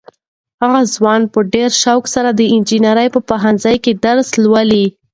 هغه 0.61 0.81
ځوان 0.95 1.21
په 1.33 1.39
ډېر 1.53 1.71
شوق 1.83 2.03
سره 2.15 2.29
د 2.33 2.41
انجنیرۍ 2.53 3.07
په 3.15 3.19
پوهنځي 3.29 3.75
کې 3.83 3.91
درس 4.05 4.27
لولي. 4.43 4.85